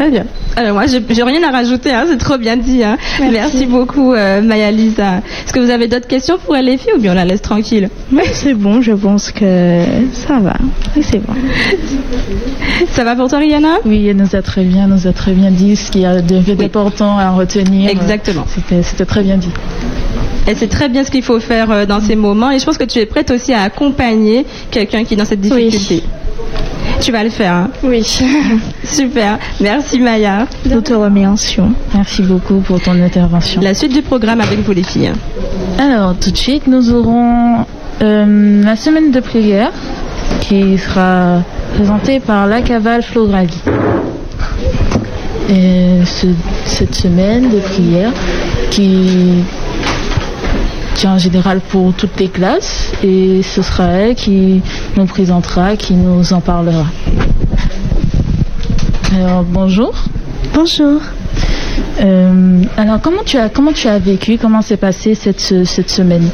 [0.00, 0.24] Très bien.
[0.56, 2.82] Alors moi, j'ai rien à rajouter, hein, c'est trop bien dit.
[2.82, 2.96] hein.
[3.20, 3.66] Merci.
[3.66, 5.18] beaucoup, euh, Maya Lisa.
[5.44, 7.90] Est-ce que vous avez d'autres questions pour les filles ou bien on la laisse tranquille
[8.10, 9.82] Oui, c'est bon, je pense que
[10.14, 10.54] ça va.
[10.96, 11.34] Oui, c'est bon.
[12.92, 13.76] Ça va pour toi, Rihanna?
[13.84, 16.22] Oui, elle nous a très bien, nous a très bien dit ce qu'il y a
[16.22, 17.90] de- d'important à retenir.
[17.90, 18.46] Exactement.
[18.82, 19.50] C'était très bien dit.
[20.46, 22.78] Elle sait très bien ce qu'il faut faire euh, dans ces moments et je pense
[22.78, 26.02] que tu es prête aussi à accompagner quelqu'un qui est dans cette difficulté.
[27.00, 27.52] Tu vas le faire.
[27.54, 28.02] hein Oui.
[28.84, 29.38] Super.
[29.60, 30.46] Merci Maya.
[30.66, 31.72] Nous te remercions.
[31.94, 33.60] Merci beaucoup pour ton intervention.
[33.62, 35.12] La suite du programme avec vous les filles.
[35.78, 37.64] Alors, tout de suite, nous aurons
[38.02, 39.70] euh, la semaine de prière
[40.40, 41.42] qui sera
[41.74, 43.02] présentée par la cavale.
[45.48, 46.26] Et ce-
[46.66, 48.12] cette semaine de prière
[48.70, 49.42] qui
[50.94, 54.62] tient en général pour toutes les classes et ce sera elle qui
[54.96, 56.86] nous présentera, qui nous en parlera.
[59.14, 59.92] Alors, bonjour.
[60.54, 61.00] Bonjour.
[62.00, 66.28] Euh, alors, comment tu as, comment tu as vécu, comment s'est passée cette, cette semaine?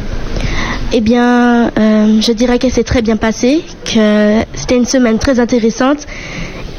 [0.93, 5.41] Eh bien, euh, je dirais qu'elle s'est très bien passée, que c'était une semaine très
[5.41, 6.07] intéressante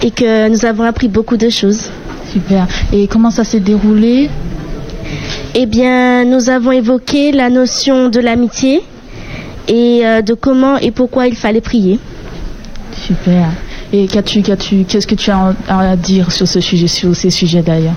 [0.02, 1.90] et que nous avons appris beaucoup de choses.
[2.32, 2.68] Super.
[2.94, 4.30] Et comment ça s'est déroulé?
[5.56, 8.82] Eh bien, nous avons évoqué la notion de l'amitié
[9.68, 12.00] et euh, de comment et pourquoi il fallait prier.
[12.94, 13.50] Super.
[13.94, 17.62] Et qu'as-tu, qu'as-tu, qu'est-ce que tu as à dire sur ce sujet, sur ces sujets
[17.62, 17.96] d'ailleurs?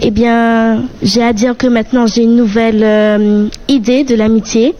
[0.00, 4.74] Eh bien, j'ai à dire que maintenant j'ai une nouvelle euh, idée de l'amitié.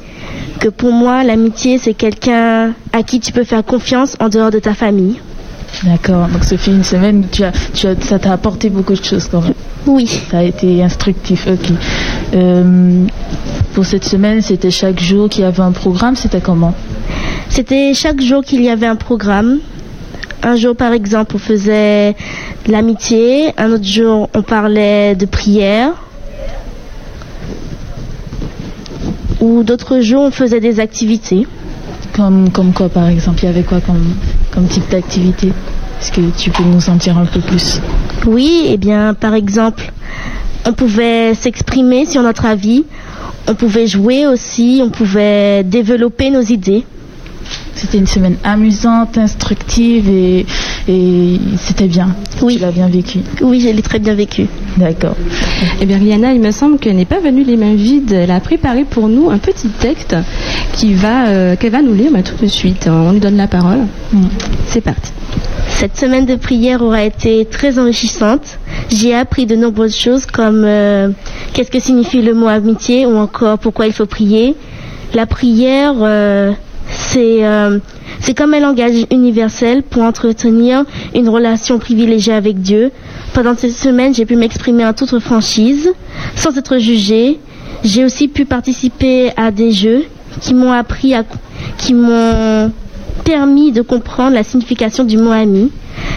[0.59, 4.59] Que pour moi, l'amitié, c'est quelqu'un à qui tu peux faire confiance en dehors de
[4.59, 5.16] ta famille.
[5.85, 6.28] D'accord.
[6.28, 9.28] Donc, ce fait une semaine, tu as, tu as, ça t'a apporté beaucoup de choses
[9.30, 9.54] quand même.
[9.87, 10.06] Oui.
[10.30, 11.46] Ça a été instructif.
[11.46, 11.72] Ok.
[12.35, 13.06] Euh,
[13.74, 16.16] pour cette semaine, c'était chaque jour qu'il y avait un programme.
[16.16, 16.74] C'était comment?
[17.48, 19.59] C'était chaque jour qu'il y avait un programme
[20.42, 22.16] un jour, par exemple, on faisait
[22.66, 23.52] de l'amitié.
[23.59, 25.92] Un autre jour, on parlait de prière.
[29.40, 31.46] Ou d'autres jours, on faisait des activités.
[32.14, 34.14] Comme, comme quoi, par exemple Il y avait quoi comme,
[34.52, 35.48] comme type d'activité
[36.00, 37.80] Est-ce que tu peux nous en dire un peu plus?
[38.26, 39.92] Oui, eh bien, par exemple,
[40.66, 42.84] on pouvait s'exprimer sur notre avis.
[43.48, 44.80] On pouvait jouer aussi.
[44.84, 46.84] On pouvait développer nos idées.
[47.74, 50.46] C'était une semaine amusante, instructive et,
[50.88, 52.14] et c'était bien.
[52.42, 52.56] Oui.
[52.56, 53.20] Tu l'as bien vécu.
[53.40, 54.46] Oui, je l'ai très bien vécu.
[54.76, 55.16] D'accord.
[55.80, 58.12] Eh bien, Liana, il me semble qu'elle n'est pas venue les mains vides.
[58.12, 60.16] Elle a préparé pour nous un petit texte
[60.74, 62.88] qui va, euh, qu'elle va nous lire bah, tout de suite.
[62.90, 63.86] On lui donne la parole.
[64.66, 65.12] C'est parti.
[65.68, 68.58] Cette semaine de prière aura été très enrichissante.
[68.90, 71.08] J'ai appris de nombreuses choses comme euh,
[71.54, 74.54] qu'est-ce que signifie le mot amitié ou encore pourquoi il faut prier.
[75.14, 76.52] La prière, euh,
[76.90, 77.79] c'est euh,
[78.20, 82.90] c'est comme un langage universel pour entretenir une relation privilégiée avec Dieu.
[83.33, 85.90] Pendant cette semaine, j'ai pu m'exprimer en toute franchise,
[86.37, 87.38] sans être jugée.
[87.83, 90.05] J'ai aussi pu participer à des jeux
[90.40, 91.24] qui m'ont appris à,
[91.79, 92.70] qui m'ont
[93.24, 95.70] permis de comprendre la signification du mot ami.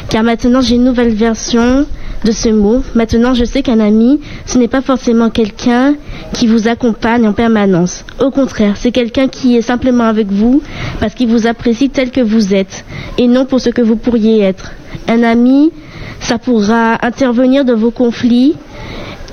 [0.10, 1.86] Car maintenant, j'ai une nouvelle version
[2.24, 2.84] de ce mot.
[2.96, 5.96] Maintenant, je sais qu'un ami, ce n'est pas forcément quelqu'un
[6.34, 8.06] qui vous accompagne en permanence.
[8.20, 10.62] Au contraire, c'est quelqu'un qui est simplement avec vous
[11.00, 12.86] parce qu'il vous apprécie tel que vous êtes
[13.18, 14.72] et non pour ce que vous pourriez être.
[15.08, 15.72] Un ami,
[16.20, 18.56] ça pourra intervenir dans vos conflits.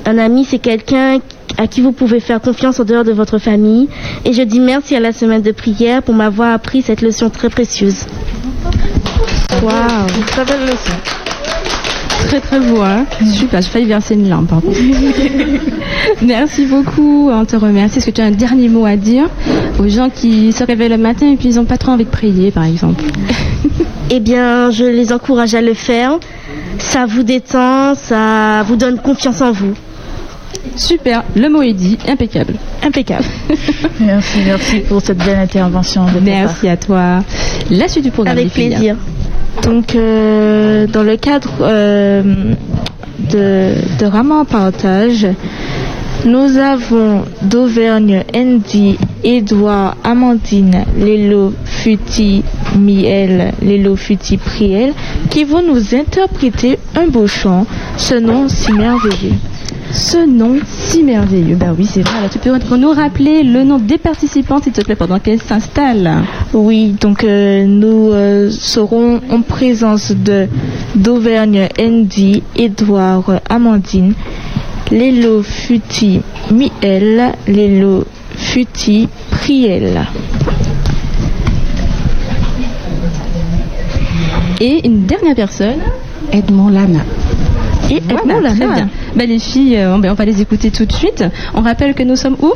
[0.06, 1.18] Un ami, c'est quelqu'un
[1.58, 3.88] à qui vous pouvez faire confiance en dehors de votre famille.
[4.24, 7.50] Et je dis merci à la semaine de prière pour m'avoir appris cette leçon très
[7.50, 8.06] précieuse.
[9.62, 10.92] Waouh, très belle leçon.
[12.26, 14.72] Très très beau, hein Super, j'ai failli verser une larme, pardon.
[16.22, 17.98] Merci beaucoup, on te remercie.
[17.98, 19.28] Est-ce que tu as un dernier mot à dire
[19.78, 22.10] aux gens qui se réveillent le matin et puis ils n'ont pas trop envie de
[22.10, 23.02] prier, par exemple?
[24.12, 26.18] Eh bien, je les encourage à le faire.
[26.78, 29.72] Ça vous détend, ça vous donne confiance en vous.
[30.74, 32.54] Super, le mot est dit, impeccable.
[32.82, 33.24] Impeccable.
[34.00, 36.06] merci, merci pour cette belle intervention.
[36.06, 37.20] De merci à toi.
[37.70, 38.36] La suite du programme.
[38.38, 38.96] Avec plaisir.
[39.62, 42.22] Donc, euh, dans le cadre euh,
[43.30, 45.26] de, de Partage,
[46.24, 52.42] nous avons d'Auvergne Andy, Édouard, Amandine, Lélo, Futi,
[52.78, 54.92] Miel, Lélo, Futi, Priel,
[55.30, 59.34] qui vont nous interpréter un beau chant, ce nom si merveilleux.
[59.92, 61.56] Ce nom si merveilleux.
[61.56, 62.18] Ben oui, c'est vrai.
[62.18, 66.22] Alors, tu peux nous rappeler le nom des participants, s'il te plaît, pendant qu'elles s'installent
[66.52, 70.46] Oui, donc euh, nous euh, serons en présence de
[70.94, 74.14] d'Auvergne Andy, Édouard, Amandine,
[74.90, 78.04] Lélo Futi Miel, Lélo
[78.36, 80.06] Futi Priel.
[84.60, 85.80] Et une dernière personne,
[86.32, 87.00] Edmond Lana.
[87.90, 88.54] Et Edmond Lana.
[88.54, 88.88] Très bien.
[89.26, 91.22] Les filles, euh, on va les écouter tout de suite.
[91.54, 92.54] On rappelle que nous sommes où?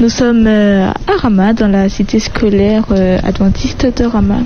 [0.00, 4.38] Nous sommes euh, à Rama, dans la cité scolaire euh, adventiste de Rama.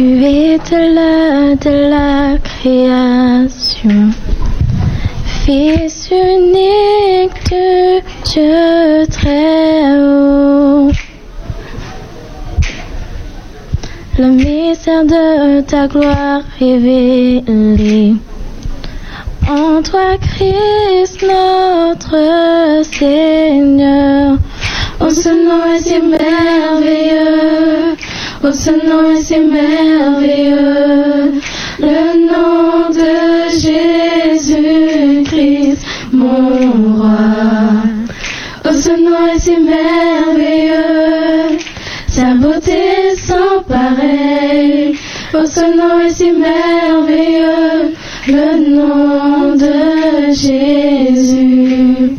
[0.00, 4.12] Tu es de la, de la création,
[5.44, 10.90] Fils unique de Dieu très haut.
[14.18, 18.14] Le mystère de ta gloire révélé
[19.50, 24.38] en toi, Christ, notre Seigneur.
[24.98, 27.96] Oh, ce nom est si merveilleux.
[28.42, 31.34] Oh, ce nom est si merveilleux,
[31.78, 33.50] le nom de
[34.30, 37.18] Jésus-Christ, mon roi.
[38.64, 41.58] Oh, ce nom est si merveilleux,
[42.08, 44.96] sa beauté sans pareil.
[45.34, 47.92] Oh, ce nom est si merveilleux,
[48.26, 52.16] le nom de Jésus.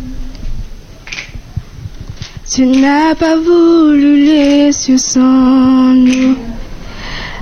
[2.54, 6.36] Tu n'as pas voulu les cieux sans nous.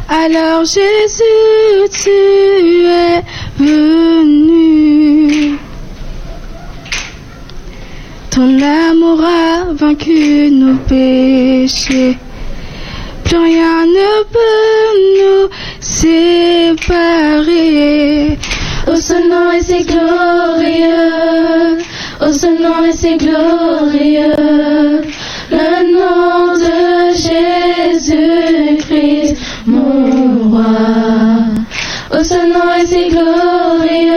[0.07, 2.11] Alors Jésus, tu
[2.85, 3.23] es
[3.57, 5.57] venu.
[8.29, 12.15] Ton amour a vaincu nos péchés.
[13.23, 15.49] Plus rien ne peut nous
[15.79, 17.17] séparer.
[18.87, 21.79] Oh, ce nom est si glorieux.
[22.21, 24.33] Oh, ce nom est si glorieux,
[25.51, 27.15] le nom de
[27.95, 30.65] Jésus-Christ, mon roi.
[32.11, 34.11] Oh, son nom est si glorieux,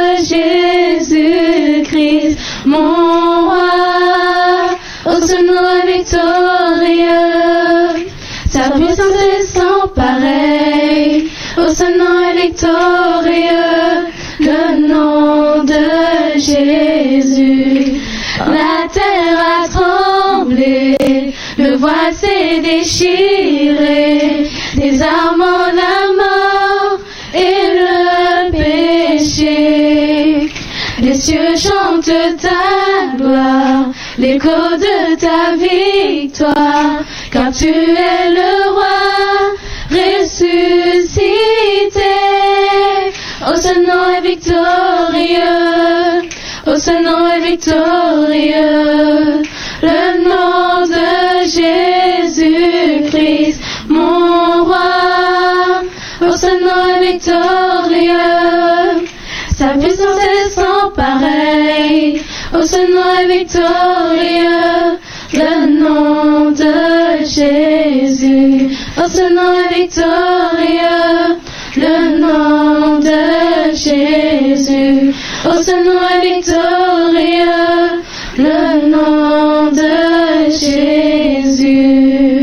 [2.73, 3.71] mon roi.
[5.05, 7.27] Oh, ce nom victorieux,
[8.51, 11.29] sa puissance est sans pareil.
[11.59, 12.13] Oh, ce nom
[14.41, 18.01] le nom de Jésus.
[18.39, 20.97] La terre a tremblé,
[21.59, 26.62] le voile s'est déchiré, désarmant la mort
[31.13, 31.55] Les cieux
[32.41, 39.53] ta gloire, l'écho de ta victoire, car tu es le roi
[39.91, 41.21] ressuscité.
[43.47, 45.51] Oh, ce nom est victorieux,
[46.67, 49.43] oh, ce nom est victorieux,
[49.83, 51.92] le nom de Jésus-Christ,
[62.55, 64.99] Oh, est victorieux,
[65.33, 68.69] le nom de Jésus.
[68.99, 71.39] Oh, est victorieux,
[71.77, 75.15] le nom de Jésus.
[75.47, 77.53] Oh, est victorieux,
[78.37, 82.42] le nom de Jésus.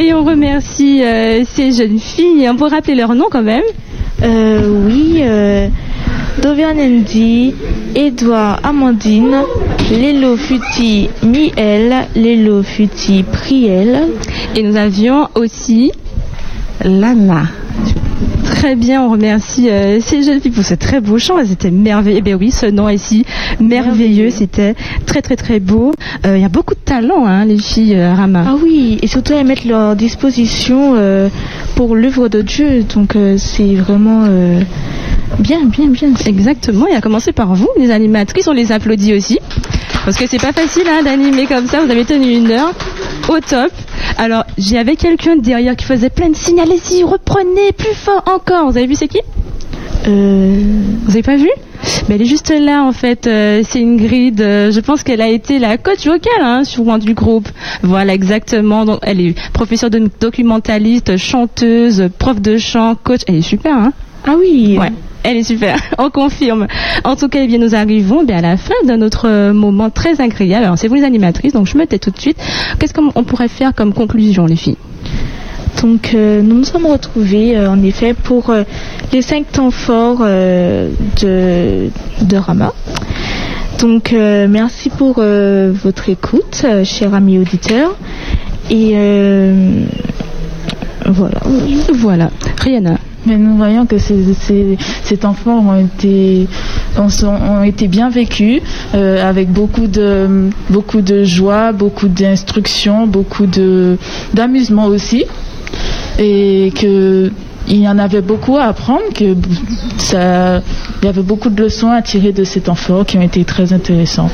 [0.00, 2.48] Et on remercie euh, ces jeunes filles.
[2.48, 3.64] On peut rappeler leur nom quand même
[4.22, 5.68] Euh, oui, euh,
[6.40, 7.52] Dovianendi,
[7.96, 9.42] Edouard Amandine,
[9.90, 14.08] Lélo Futi Miel, Lélo Futi Priel.
[14.54, 15.90] Et nous avions aussi
[16.84, 17.42] Lana.
[18.50, 21.38] Très bien, on remercie euh, ces jeunes filles pour ce très beau chant.
[21.38, 22.18] Elles étaient merveilleuses.
[22.18, 23.24] Eh bien oui, ce nom ici,
[23.60, 24.30] merveilleux.
[24.30, 24.74] C'était
[25.06, 25.92] très très très beau.
[26.26, 28.44] Euh, Il y a beaucoup de talent, hein, les filles euh, Rama.
[28.46, 31.28] Ah oui, et surtout elles mettent leur disposition euh,
[31.76, 32.84] pour l'œuvre de Dieu.
[32.94, 34.24] Donc c'est vraiment
[35.38, 36.08] bien, bien, bien.
[36.26, 36.86] Exactement.
[36.88, 39.38] Et à commencer par vous, les animatrices, on les applaudit aussi.
[40.08, 41.84] Parce que c'est pas facile hein, d'animer comme ça.
[41.84, 42.72] Vous avez tenu une heure
[43.28, 43.70] au top.
[44.16, 46.60] Alors, j'avais quelqu'un derrière qui faisait plein de signes.
[46.60, 48.70] Allez-y, reprenez plus fort encore.
[48.70, 49.20] Vous avez vu c'est qui
[50.06, 50.62] Euh,
[51.04, 51.50] Vous avez pas vu
[52.08, 53.26] Mais elle est juste là en fait.
[53.26, 54.40] Euh, c'est Ingrid.
[54.40, 57.50] Euh, je pense qu'elle a été la coach vocale hein, souvent du groupe.
[57.82, 58.86] Voilà exactement.
[58.86, 63.20] Donc, elle est professeure de documentaliste, chanteuse, prof de chant, coach.
[63.26, 63.76] Elle est super.
[63.76, 63.92] Hein
[64.26, 64.78] ah oui.
[64.80, 64.90] Ouais.
[65.22, 66.66] Elle est super, on confirme.
[67.04, 69.90] En tout cas, eh bien, nous arrivons bien, à la fin de notre euh, moment
[69.90, 70.64] très agréable.
[70.64, 72.38] Alors, c'est vous les animatrices, donc je me tais tout de suite.
[72.78, 74.76] Qu'est-ce qu'on pourrait faire comme conclusion, les filles?
[75.82, 78.64] Donc euh, nous nous sommes retrouvés euh, en effet pour euh,
[79.12, 80.88] les cinq temps forts de,
[82.22, 82.72] de Rama.
[83.78, 87.96] Donc merci pour votre écoute, chers amis auditeurs.
[88.70, 88.96] Et
[91.06, 91.40] voilà.
[91.92, 92.30] Voilà.
[92.60, 92.98] Rihanna.
[93.26, 94.24] Mais nous voyons que ces,
[95.24, 96.46] enfants ont été,
[96.96, 98.60] ont, été bien vécus,
[98.94, 103.46] euh, avec beaucoup de, beaucoup de joie, beaucoup d'instruction, beaucoup
[104.34, 105.24] d'amusement aussi.
[106.18, 107.30] Et que
[107.70, 109.36] il y en avait beaucoup à apprendre, que
[109.98, 110.62] ça,
[111.02, 113.44] il y avait beaucoup de leçons à tirer de ces temps forts qui ont été
[113.44, 114.30] très intéressants.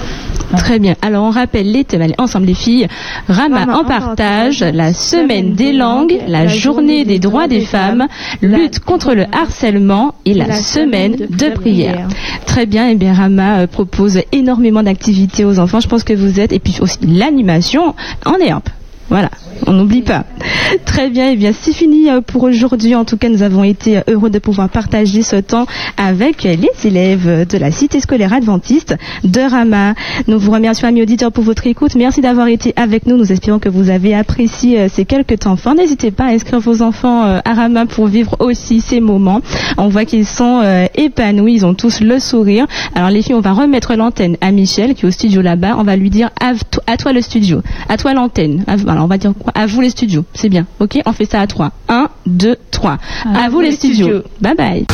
[0.56, 0.94] Très bien.
[1.02, 2.02] Alors on rappelle les thèmes.
[2.02, 2.86] Allez, ensemble les filles.
[3.28, 8.06] Rama, en partage, la semaine des langues, la journée des droits des femmes,
[8.40, 12.08] lutte contre le harcèlement et la, semaine de prière.
[12.46, 12.88] Très bien.
[12.88, 15.80] Et eh bien Rama euh, propose énormément d'activités aux enfants.
[15.80, 18.52] Je pense que vous êtes et puis aussi l'animation en est
[19.08, 19.30] Voilà
[19.66, 20.24] on n'oublie pas.
[20.84, 22.94] Très bien, et eh bien c'est fini euh, pour aujourd'hui.
[22.94, 27.46] En tout cas, nous avons été heureux de pouvoir partager ce temps avec les élèves
[27.46, 29.94] de la cité scolaire adventiste de Rama.
[30.26, 31.94] Nous vous remercions, amis auditeurs, pour votre écoute.
[31.94, 33.16] Merci d'avoir été avec nous.
[33.16, 35.74] Nous espérons que vous avez apprécié euh, ces quelques temps forts.
[35.74, 39.40] N'hésitez pas à inscrire vos enfants euh, à Rama pour vivre aussi ces moments.
[39.76, 40.62] On voit qu'ils sont
[40.94, 42.66] épanouis, ils ont tous le sourire.
[42.94, 45.76] Alors les filles, on va remettre l'antenne à Michel qui est au studio là-bas.
[45.78, 48.64] On va lui dire à toi le studio, à toi l'antenne.
[48.94, 50.24] Alors on va dire à vous les studios.
[50.34, 50.66] C'est bien.
[50.78, 51.72] Ok On fait ça à 3.
[51.88, 52.98] 1, 2, 3.
[53.24, 54.22] À, vous, les studios.
[54.40, 54.86] Bye bye.